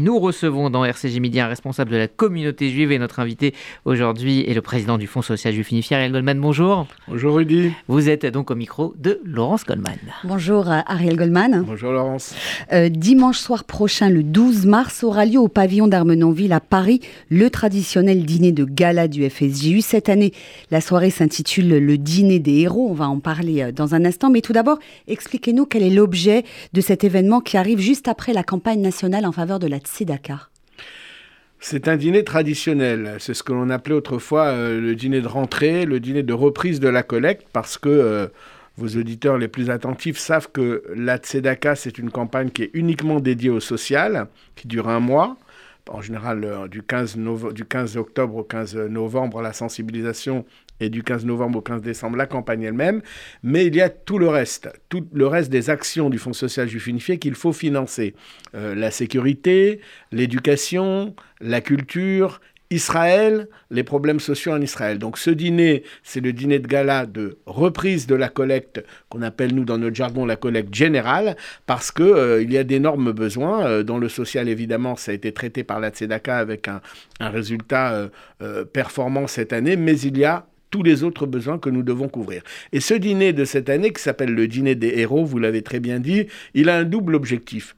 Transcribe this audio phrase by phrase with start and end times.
[0.00, 3.52] Nous recevons dans RCG Midi un responsable de la communauté juive et notre invité
[3.84, 6.40] aujourd'hui est le président du Fonds social juif unifié, Ariel Goldman.
[6.40, 6.86] Bonjour.
[7.08, 7.72] Bonjour Rudy.
[7.88, 9.98] Vous êtes donc au micro de Laurence Goldman.
[10.22, 11.64] Bonjour euh, Ariel Goldman.
[11.66, 12.36] Bonjour Laurence.
[12.72, 17.50] Euh, dimanche soir prochain, le 12 mars, aura lieu au pavillon d'Armenonville à Paris le
[17.50, 19.80] traditionnel dîner de gala du FSJU.
[19.80, 20.32] Cette année,
[20.70, 22.86] la soirée s'intitule le dîner des héros.
[22.88, 24.30] On va en parler euh, dans un instant.
[24.30, 24.78] Mais tout d'abord,
[25.08, 29.32] expliquez-nous quel est l'objet de cet événement qui arrive juste après la campagne nationale en
[29.32, 29.80] faveur de la
[31.60, 33.16] C'est un dîner traditionnel.
[33.18, 36.78] C'est ce que l'on appelait autrefois euh, le dîner de rentrée, le dîner de reprise
[36.78, 38.28] de la collecte, parce que euh,
[38.76, 43.18] vos auditeurs les plus attentifs savent que la Tzedaka, c'est une campagne qui est uniquement
[43.18, 45.36] dédiée au social, qui dure un mois.
[45.90, 47.18] En général, euh, du, 15
[47.52, 50.44] du 15 octobre au 15 novembre, la sensibilisation
[50.80, 53.02] et du 15 novembre au 15 décembre la campagne elle-même,
[53.42, 56.68] mais il y a tout le reste, tout le reste des actions du Fonds social
[56.68, 58.14] juif unifié qu'il faut financer.
[58.54, 59.80] Euh, la sécurité,
[60.12, 64.98] l'éducation, la culture, Israël, les problèmes sociaux en Israël.
[64.98, 69.54] Donc ce dîner, c'est le dîner de gala de reprise de la collecte qu'on appelle
[69.54, 73.66] nous dans notre jargon la collecte générale, parce que euh, il y a d'énormes besoins.
[73.66, 76.82] Euh, dans le social, évidemment, ça a été traité par la Tzedaka avec un,
[77.20, 78.10] un résultat
[78.72, 82.42] performant cette année, mais il y a tous les autres besoins que nous devons couvrir.
[82.72, 85.80] Et ce dîner de cette année, qui s'appelle le dîner des héros, vous l'avez très
[85.80, 87.74] bien dit, il a un double objectif.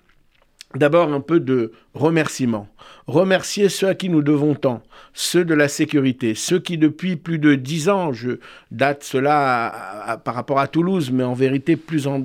[0.76, 2.68] D'abord un peu de remerciement.
[3.08, 4.82] Remercier ceux à qui nous devons tant,
[5.12, 8.38] ceux de la sécurité, ceux qui depuis plus de dix ans, je
[8.70, 12.24] date cela par rapport à Toulouse, mais en vérité plus en,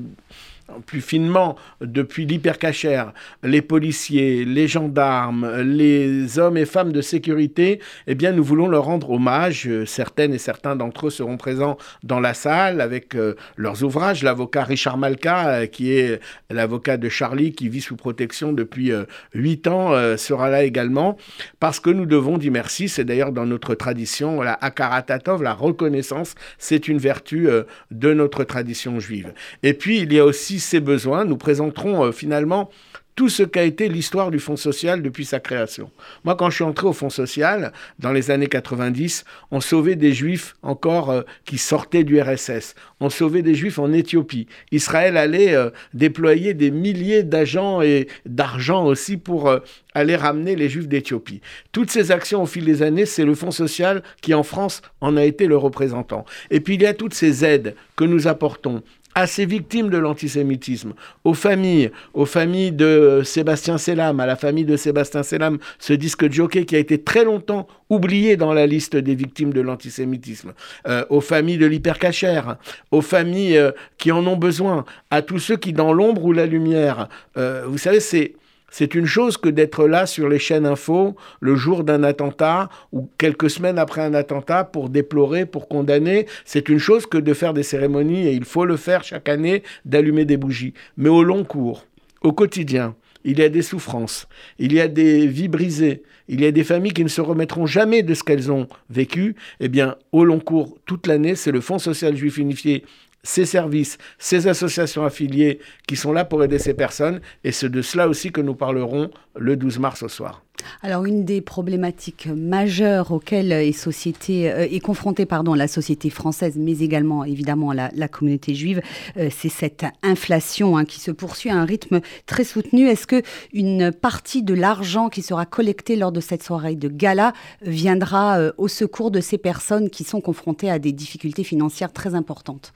[0.85, 3.13] plus finement depuis l'hypercachère,
[3.44, 8.85] les policiers, les gendarmes, les hommes et femmes de sécurité, eh bien nous voulons leur
[8.85, 9.69] rendre hommage.
[9.85, 14.23] Certaines et certains d'entre eux seront présents dans la salle avec euh, leurs ouvrages.
[14.23, 19.05] L'avocat Richard Malka, euh, qui est l'avocat de Charlie, qui vit sous protection depuis euh,
[19.33, 21.17] huit ans, sera là également,
[21.59, 22.89] parce que nous devons dire merci.
[22.89, 27.47] C'est d'ailleurs dans notre tradition, la Akaratatov, la reconnaissance, c'est une vertu
[27.91, 29.34] de notre tradition juive.
[29.63, 32.69] Et puis il y a aussi ces besoins, nous présenterons euh, finalement
[33.16, 35.89] tout ce qu'a été l'histoire du Fonds social depuis sa création.
[36.25, 40.11] Moi, quand je suis entré au Fonds social, dans les années 90, on sauvait des
[40.11, 42.75] juifs encore euh, qui sortaient du RSS.
[42.99, 44.47] On sauvait des juifs en Éthiopie.
[44.71, 49.49] Israël allait euh, déployer des milliers d'agents et d'argent aussi pour
[49.94, 51.39] aller ramener les juifs d'Éthiopie.
[51.71, 55.15] Toutes ces actions au fil des années, c'est le Fonds social qui, en France, en
[55.15, 56.25] a été le représentant.
[56.51, 58.83] Et puis, il y a toutes ces aides que nous apportons
[59.15, 60.93] à ces victimes de l'antisémitisme,
[61.23, 66.29] aux familles, aux familles de Sébastien Selam, à la famille de Sébastien Selam, ce disque
[66.29, 70.53] jockey qui a été très longtemps oublié dans la liste des victimes de l'antisémitisme,
[70.87, 72.57] euh, aux familles de l'hypercachère,
[72.91, 76.45] aux familles euh, qui en ont besoin, à tous ceux qui dans l'ombre ou la
[76.45, 78.33] lumière, euh, vous savez, c'est
[78.78, 83.08] c'est une chose que d'être là sur les chaînes info le jour d'un attentat ou
[83.18, 86.25] quelques semaines après un attentat pour déplorer, pour condamner.
[86.44, 89.63] C'est une chose que de faire des cérémonies, et il faut le faire chaque année,
[89.86, 90.74] d'allumer des bougies.
[90.97, 91.86] Mais au long cours,
[92.22, 94.28] au quotidien, il y a des souffrances,
[94.59, 97.66] il y a des vies brisées, il y a des familles qui ne se remettront
[97.66, 99.36] jamais de ce qu'elles ont vécu.
[99.62, 102.84] Eh bien, au long cours, toute l'année, c'est le Fonds social juif unifié
[103.25, 107.19] ces services, ces associations affiliées qui sont là pour aider ces personnes.
[107.44, 110.44] Et c'est de cela aussi que nous parlerons le 12 mars au soir.
[110.81, 116.55] Alors, une des problématiques majeures auxquelles est, société, euh, est confrontée pardon, la société française,
[116.57, 118.81] mais également évidemment la, communauté juive,
[119.17, 122.87] euh, c'est cette inflation hein, qui se poursuit à un rythme très soutenu.
[122.87, 123.21] Est-ce que
[123.53, 128.51] une partie de l'argent qui sera collecté lors de cette soirée de gala viendra euh,
[128.57, 132.73] au secours de ces personnes qui sont confrontées à des difficultés financières très importantes?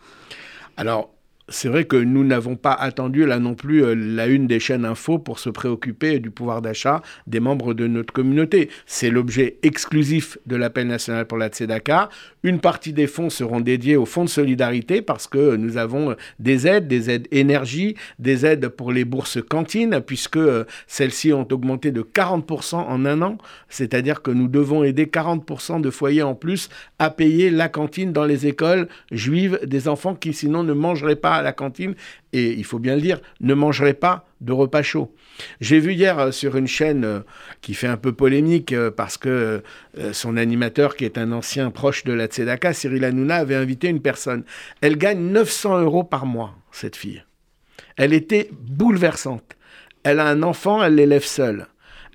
[0.77, 1.09] Alors,
[1.49, 4.85] c'est vrai que nous n'avons pas attendu là non plus euh, la une des chaînes
[4.85, 8.69] info pour se préoccuper du pouvoir d'achat des membres de notre communauté.
[8.85, 12.09] C'est l'objet exclusif de l'appel national pour la Tzedaka.
[12.43, 16.67] Une partie des fonds seront dédiés au fonds de solidarité parce que nous avons des
[16.67, 21.91] aides, des aides énergie, des aides pour les bourses cantines puisque euh, celles-ci ont augmenté
[21.91, 23.37] de 40% en un an.
[23.69, 26.69] C'est-à-dire que nous devons aider 40% de foyers en plus
[26.99, 31.38] à payer la cantine dans les écoles juives des enfants qui sinon ne mangeraient pas
[31.39, 31.95] à la cantine
[32.33, 35.13] et, il faut bien le dire, ne mangeraient pas de repas chaud.
[35.61, 37.19] J'ai vu hier euh, sur une chaîne euh,
[37.61, 39.63] qui fait un peu polémique euh, parce que
[40.11, 44.01] son animateur, qui est un ancien proche de la Tzedaka, Cyril Hanouna, avait invité une
[44.01, 44.43] personne.
[44.81, 47.23] Elle gagne 900 euros par mois, cette fille.
[47.97, 49.57] Elle était bouleversante.
[50.03, 51.67] Elle a un enfant, elle l'élève seule.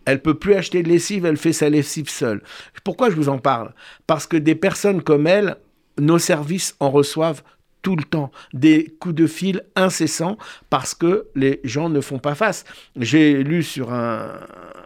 [0.06, 2.42] Elle peut plus acheter de lessive, elle fait sa lessive seule.
[2.84, 3.74] Pourquoi je vous en parle?
[4.06, 5.56] Parce que des personnes comme elle,
[5.98, 7.42] nos services en reçoivent
[7.84, 10.38] tout le temps, des coups de fil incessants
[10.70, 12.64] parce que les gens ne font pas face.
[12.96, 14.30] J'ai lu sur un,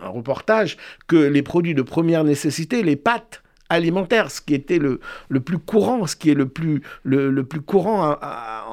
[0.03, 5.41] reportage que les produits de première nécessité, les pâtes, alimentaires, ce qui était le, le
[5.41, 8.17] plus courant, ce qui est le plus, le, plus courant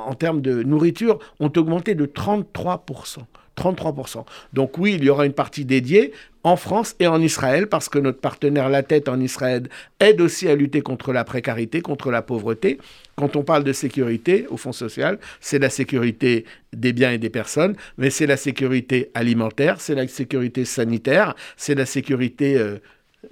[0.06, 3.19] en termes de nourriture, ont augmenté de 33%.
[3.57, 4.25] 33%.
[4.54, 6.13] Donc oui, il y aura une partie dédiée
[6.44, 9.68] en France et en Israël, parce que notre partenaire La Tête en Israël
[10.00, 12.78] aide aussi à lutter contre la précarité, contre la pauvreté.
[13.16, 17.31] Quand on parle de sécurité au Fonds social, c'est la sécurité des biens et des
[17.31, 22.78] personnes, mais c'est la sécurité alimentaire, c'est la sécurité sanitaire, c'est la sécurité euh,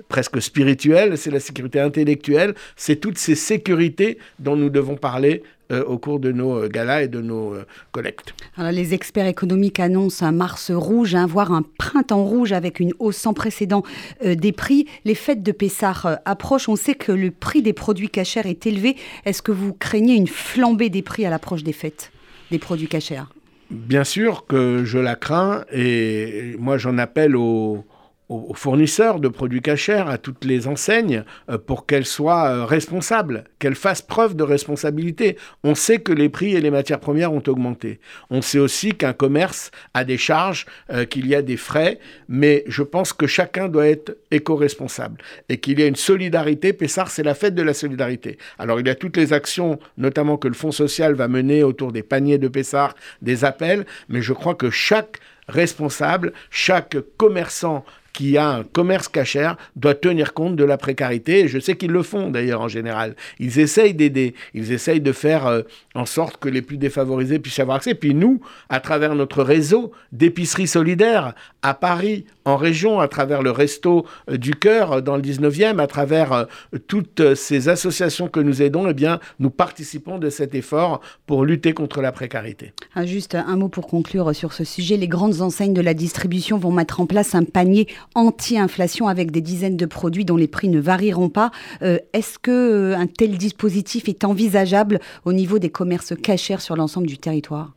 [0.10, 5.84] presque spirituelle, c'est la sécurité intellectuelle, c'est toutes ces sécurités dont nous devons parler euh,
[5.86, 8.36] au cours de nos euh, galas et de nos euh, collectes.
[8.57, 13.18] les experts économiques annoncent un mars rouge, hein, voire un printemps rouge avec une hausse
[13.18, 13.84] sans précédent
[14.24, 14.88] des prix.
[15.06, 16.69] Les fêtes de Pessah approchent.
[16.69, 18.96] On sait que le prix des produits cachers est élevé.
[19.25, 22.12] Est-ce que vous craignez une flambée des prix à l'approche des fêtes
[22.51, 23.24] des produits cachers
[23.72, 27.86] Bien sûr que je la crains et moi j'en appelle aux,
[28.33, 33.45] aux fournisseurs de produits cachers, à toutes les enseignes, euh, pour qu'elles soient euh, responsables,
[33.59, 35.38] qu'elles fassent preuve de responsabilité.
[35.63, 38.00] On sait que les prix et les matières premières ont augmenté.
[38.30, 42.63] On sait aussi qu'un commerce a des charges, euh, qu'il y a des frais, mais
[42.68, 46.74] je pense que chacun doit être éco-responsable et qu'il y a une solidarité.
[46.74, 48.38] Pessard, c'est la fête de la solidarité.
[48.57, 51.91] Alors il y a toutes les actions, notamment que le Fonds social va mener autour
[51.91, 58.38] des paniers de Pessard, des appels, mais je crois que chaque responsable, chaque commerçant qui
[58.38, 61.48] a un commerce cachère doit tenir compte de la précarité.
[61.48, 63.15] Je sais qu'ils le font d'ailleurs en général.
[63.39, 65.62] Ils essayent d'aider, ils essayent de faire euh,
[65.95, 67.95] en sorte que les plus défavorisés puissent avoir accès.
[67.95, 68.39] Puis nous,
[68.69, 71.33] à travers notre réseau d'épiceries solidaires
[71.63, 75.80] à Paris, en région, à travers le Resto euh, du Cœur euh, dans le 19e,
[75.80, 76.45] à travers
[76.88, 81.74] toutes ces associations que nous aidons, eh bien, nous participons de cet effort pour lutter
[81.74, 82.74] contre la précarité.
[82.94, 84.98] Ah, juste un mot pour conclure sur ce sujet.
[84.98, 89.41] Les grandes enseignes de la distribution vont mettre en place un panier anti-inflation avec des
[89.41, 91.51] dizaines de produits dont les prix ne varieront pas.
[91.81, 96.75] Euh, est-ce que euh, un tel dispositif est envisageable au niveau des commerces cachers sur
[96.75, 97.73] l'ensemble du territoire?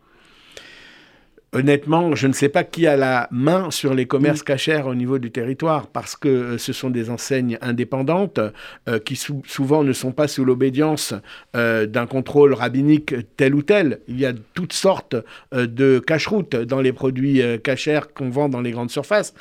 [1.56, 4.44] Honnêtement, je ne sais pas qui a la main sur les commerces mm.
[4.44, 8.40] cachers au niveau du territoire, parce que euh, ce sont des enseignes indépendantes
[9.04, 11.14] qui souvent ne sont pas sous l'obédience
[11.54, 14.00] d'un contrôle rabbinique tel ou tel.
[14.08, 15.16] Il y a toutes sortes
[15.52, 19.34] de cache-routes dans les produits cachers qu'on vend dans les grandes surfaces.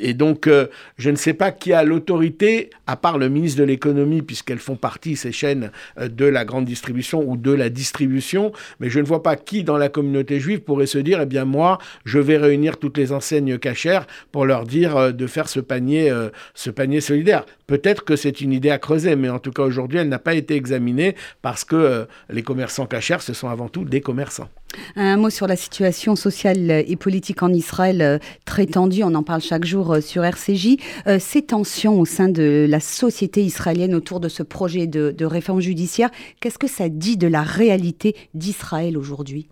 [0.00, 0.66] Et donc, euh,
[0.98, 4.76] je ne sais pas qui a l'autorité, à part le ministre de l'économie, puisqu'elles font
[4.76, 9.04] partie, ces chaînes, euh, de la grande distribution ou de la distribution, mais je ne
[9.04, 12.36] vois pas qui dans la communauté juive pourrait se dire, eh bien moi, je vais
[12.36, 16.12] réunir toutes les enseignes cachères pour leur dire euh, de faire ce panier,
[16.54, 17.44] ce panier solidaire.
[17.66, 20.34] Peut-être que c'est une idée à creuser, mais en tout cas aujourd'hui, elle n'a pas
[20.34, 24.48] été examinée parce que les commerçants cachers, ce sont avant tout des commerçants.
[24.94, 29.22] Un mot sur la situation sociale et politique en Israël, euh, très tendue, on en
[29.22, 30.76] parle chaque jour euh, sur RCJ.
[31.06, 35.60] Euh, ces tensions au sein de la société israélienne autour de ce projet de, réforme
[35.60, 39.48] judiciaire, qu'est-ce que ça dit de la réalité d'Israël aujourd'hui?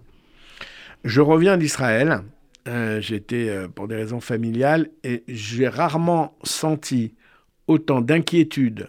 [1.05, 2.23] Je reviens d'Israël.
[3.01, 7.15] J'étais pour des raisons familiales et j'ai rarement senti
[7.67, 8.89] autant d'inquiétude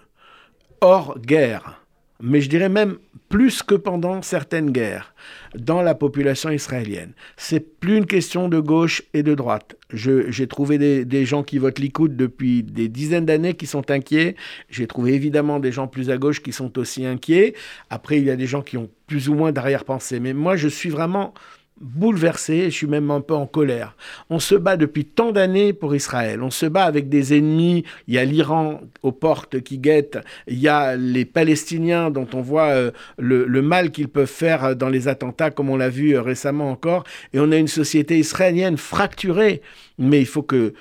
[0.79, 1.85] hors guerre
[2.21, 2.97] mais je dirais même
[3.29, 5.13] plus que pendant certaines guerres
[5.55, 7.13] dans la population israélienne.
[7.35, 9.75] C'est plus une question de gauche et de droite.
[9.91, 14.35] J'ai trouvé des, gens qui votent Likoud depuis des dizaines d'années qui sont inquiets.
[14.69, 17.53] J'ai trouvé évidemment des gens plus à gauche qui sont aussi inquiets.
[17.89, 20.19] Après, il y a des gens qui ont plus ou moins d'arrière-pensée.
[20.19, 21.33] Mais moi, je suis vraiment
[21.81, 23.95] bouleversé, je suis même un peu en colère.
[24.29, 28.13] On se bat depuis tant d'années pour Israël, on se bat avec des ennemis, il
[28.13, 32.69] y a l'Iran aux portes qui guette, il y a les Palestiniens dont on voit
[32.69, 36.71] euh, le, mal qu'ils peuvent faire dans les attentats comme on l'a vu euh, récemment
[36.71, 37.03] encore,
[37.33, 39.61] et on a une société israélienne fracturée,
[39.97, 40.73] mais il faut que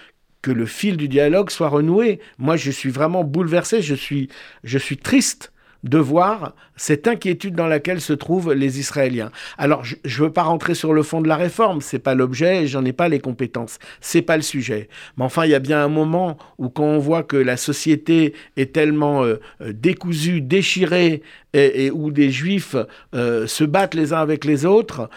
[0.43, 2.21] que le fil du dialogue soit renoué.
[2.37, 4.29] Moi, je suis vraiment bouleversé, je suis,
[4.63, 5.54] je suis triste
[5.85, 9.31] de voir cette inquiétude dans laquelle se trouvent les Israéliens.
[9.59, 12.67] Alors, je ne veux pas rentrer sur le fond de la réforme, c'est pas l'objet,
[12.67, 14.89] j'en ai pas les compétences, c'est pas le sujet.
[15.17, 18.35] Mais enfin, il y a bien un moment où quand on voit que la société
[18.57, 21.23] est tellement euh, euh, décousue, déchirée,
[21.57, 22.75] et, où des juifs
[23.15, 25.09] euh, se battent les uns avec les autres,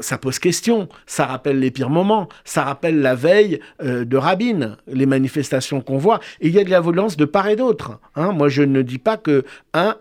[0.00, 0.88] ça pose question.
[1.06, 2.28] Ça rappelle les pires moments.
[2.44, 6.18] Ça rappelle la veille de Rabin, les manifestations qu'on voit.
[6.40, 8.00] Et il y a de la violence de part et d'autre.
[8.16, 8.32] Hein.
[8.32, 9.96] Moi, je ne dis pas que un,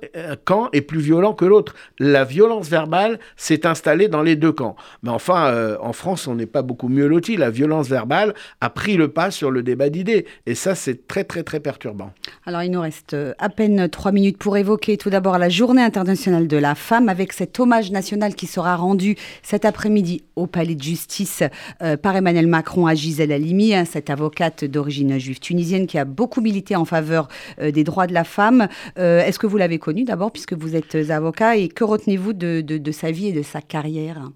[0.46, 1.76] camp est plus violent que l'autre.
[2.00, 4.76] La violence verbale s'est installée dans les deux camps.
[5.04, 7.38] Mais enfin, euh, en France, on n'est pas beaucoup mieux loti.
[7.38, 10.26] La violence verbale a pris le pas sur le débat d'idées.
[10.46, 12.12] Et ça, c'est très, très, très perturbant.
[12.46, 15.82] Alors, il nous reste euh, à peine trois minutes pour évoquer tout d'abord la Journée
[15.82, 20.76] internationale de la femme avec cet hommage national qui sera rendu cet après-midi au Palais
[20.76, 21.44] de justice
[21.82, 26.06] euh, par Emmanuel Macron à Gisèle Halimi, hein, cette avocate d'origine juive tunisienne qui a
[26.06, 27.28] beaucoup milité en faveur
[27.62, 28.68] des droits de la femme.
[28.98, 32.92] Est-ce que vous l'avez connue d'abord puisque vous êtes avocat et que retenez-vous de, de
[32.92, 34.30] sa vie et de sa carrière?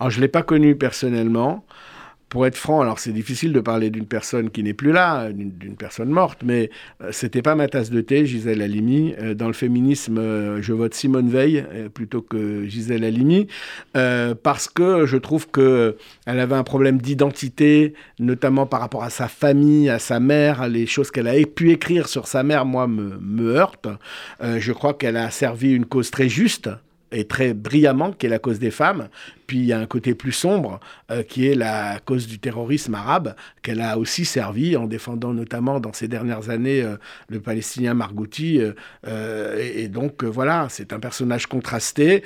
[0.00, 1.64] Alors, je ne l'ai pas connu personnellement.
[2.28, 5.76] Pour être franc, alors c'est difficile de parler d'une personne qui n'est plus là, d'une
[5.76, 6.68] personne morte, mais
[7.02, 9.14] euh, c'était pas ma tasse de thé, Gisèle Halimi.
[9.18, 13.46] Euh, dans le féminisme, euh, je vote Simone Veil plutôt que Gisèle Halimi,
[13.94, 19.28] parce que je trouve que elle avait un problème d'identité, notamment par rapport à sa
[19.28, 23.18] famille, à sa mère, les choses qu'elle a pu écrire sur sa mère, moi, me,
[23.20, 23.88] me heurtent.
[24.42, 26.68] je crois qu'elle a servi une cause très juste,
[27.12, 29.08] et très brillamment, qui est la cause des femmes.
[29.46, 32.94] Puis il y a un côté plus sombre, euh, qui est la cause du terrorisme
[32.94, 36.96] arabe, qu'elle a aussi servi en défendant notamment dans ces dernières années euh,
[37.28, 38.60] le Palestinien Margouti.
[39.06, 42.22] Euh, et, donc voilà, c'est un personnage contrasté,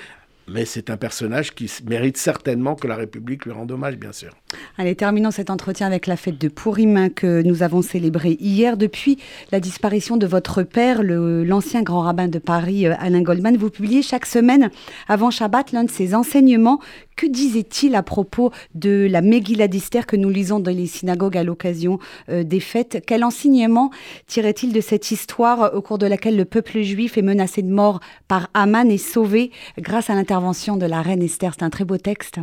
[0.49, 4.33] mais c'est un personnage qui mérite certainement que la République lui rende hommage, bien sûr.
[4.79, 8.77] Allez, terminons cet entretien avec la fête de Pourim que nous avons célébrée hier.
[8.77, 9.19] Depuis
[9.51, 14.03] la disparition de votre père, l'ancien grand rabbin de Paris, euh, Alain Goldman, vous publiez
[14.03, 14.71] chaque semaine,
[15.09, 16.81] avant Shabbat, l'un de ses enseignements.
[17.17, 21.45] Que disait-il à propos de la Megillah d'Esther que nous lisons dans les synagogues à
[21.45, 21.99] l'occasion
[22.31, 23.03] euh, des fêtes?
[23.07, 23.91] Quel enseignement
[24.27, 28.01] tirait-il de cette histoire au cours de laquelle le peuple juif est menacé de mort
[28.29, 31.53] par Aman et sauvé grâce à l'intervention de la reine Esther?
[31.57, 32.39] C'est un très beau texte.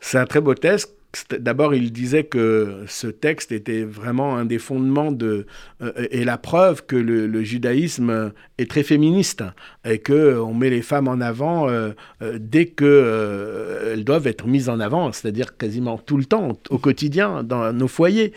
[0.00, 0.94] C'est un très beau texte
[1.30, 5.44] D'abord, il disait que ce texte était vraiment un des fondements de,
[5.82, 9.42] euh, et la preuve que le, judaïsme est très féministe
[9.84, 11.90] et que on met les femmes en avant euh,
[12.22, 16.78] euh, dès que elles doivent être mises en avant, c'est-à-dire quasiment tout le temps, au
[16.78, 18.32] quotidien, dans nos foyers.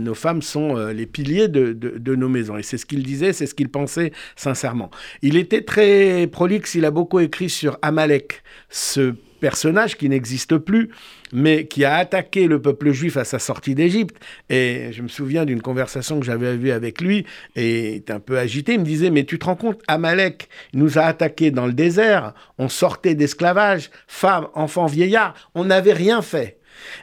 [0.00, 3.46] nos femmes sont les piliers de, de, nos maisons et c'est ce qu'il disait, c'est
[3.46, 4.90] ce qu'il pensait sincèrement.
[5.22, 9.14] Il était très prolixe, il a beaucoup écrit sur Amalek, ce
[9.46, 10.90] personnage qui n'existe plus,
[11.32, 14.16] mais qui a attaqué le peuple juif à sa sortie d'Égypte.
[14.50, 17.24] Et je me souviens d'une conversation que j'avais eue avec lui,
[17.54, 18.72] et était un peu agité.
[18.72, 22.34] Il me disait, mais tu te rends compte, Amalek nous a attaqués dans le désert,
[22.58, 26.58] on sortait d'esclavage, femmes, enfants, vieillards, on n'avait rien fait.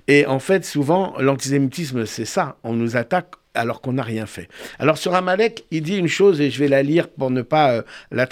[0.09, 2.57] Et en fait, souvent, l'antisémitisme, c'est ça.
[2.65, 4.48] On nous attaque alors qu'on n'a rien fait.
[4.79, 7.72] Alors sur Amalek, il dit une chose, et je vais la lire pour ne pas
[7.72, 7.81] euh,
[8.12, 8.27] la,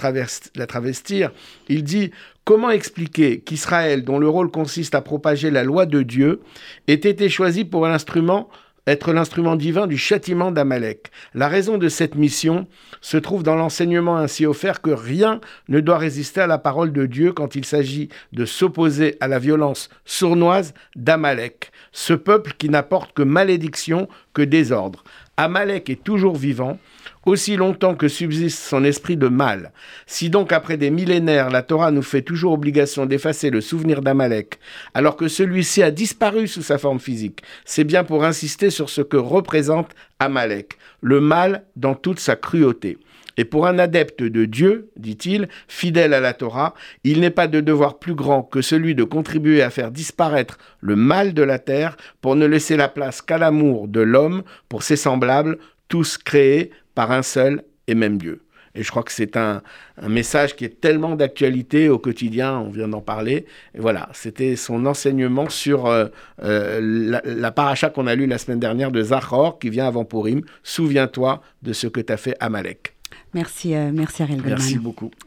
[0.55, 1.31] la travestir.
[1.67, 2.11] Il dit
[2.43, 6.41] Comment expliquer qu'Israël, dont le rôle consiste à propager la loi de Dieu,
[6.87, 8.49] ait été choisi pour l'instrument
[8.87, 11.11] être l'instrument divin du châtiment d'Amalek.
[11.33, 12.67] La raison de cette mission
[12.99, 17.05] se trouve dans l'enseignement ainsi offert que rien ne doit résister à la parole de
[17.05, 23.13] Dieu quand il s'agit de s'opposer à la violence sournoise d'Amalek, ce peuple qui n'apporte
[23.13, 25.03] que malédiction, que désordre.
[25.37, 26.77] Amalek est toujours vivant,
[27.25, 29.71] aussi longtemps que subsiste son esprit de mal.
[30.07, 34.59] Si donc après des millénaires la Torah nous fait toujours obligation d'effacer le souvenir d'Amalek,
[34.93, 39.01] alors que celui-ci a disparu sous sa forme physique, c'est bien pour insister sur ce
[39.01, 42.97] que représente Amalek, le mal dans toute sa cruauté.
[43.37, 46.73] Et pour un adepte de Dieu, dit-il, fidèle à la Torah,
[47.03, 50.95] il n'est pas de devoir plus grand que celui de contribuer à faire disparaître le
[50.95, 54.97] mal de la terre pour ne laisser la place qu'à l'amour de l'homme pour ses
[54.97, 58.41] semblables, tous créés par un seul et même Dieu.
[58.73, 59.61] Et je crois que c'est un,
[60.01, 63.45] message qui est tellement d'actualité au quotidien, on vient d'en parler.
[63.75, 66.07] Et voilà, c'était son enseignement sur euh,
[66.43, 70.05] euh, la, la, paracha qu'on a lue la semaine dernière de Zachor, qui vient avant
[70.05, 70.41] Purim.
[70.63, 72.95] Souviens-toi de ce que t'as fait Amalek.
[73.33, 75.11] Merci, euh, merci Ariel Merci beaucoup.